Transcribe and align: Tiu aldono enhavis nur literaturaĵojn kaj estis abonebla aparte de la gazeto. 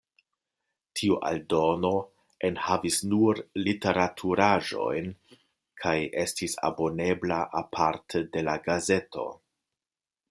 Tiu 0.99 1.17
aldono 1.27 1.91
enhavis 2.49 2.97
nur 3.11 3.41
literaturaĵojn 3.67 5.13
kaj 5.85 5.95
estis 6.25 6.57
abonebla 6.71 7.41
aparte 7.63 8.25
de 8.39 8.47
la 8.49 8.59
gazeto. 8.71 9.29